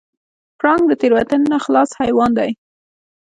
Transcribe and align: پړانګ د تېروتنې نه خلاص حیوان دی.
پړانګ 0.59 0.83
د 0.87 0.93
تېروتنې 1.01 1.47
نه 1.53 1.59
خلاص 1.65 1.89
حیوان 2.01 2.31
دی. 2.39 2.51